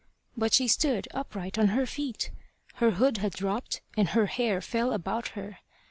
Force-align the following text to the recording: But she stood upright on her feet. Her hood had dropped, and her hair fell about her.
But 0.35 0.51
she 0.51 0.67
stood 0.67 1.07
upright 1.11 1.59
on 1.59 1.67
her 1.67 1.85
feet. 1.85 2.31
Her 2.77 2.89
hood 2.89 3.17
had 3.19 3.33
dropped, 3.33 3.81
and 3.95 4.09
her 4.09 4.25
hair 4.25 4.59
fell 4.59 4.93
about 4.93 5.27
her. 5.37 5.59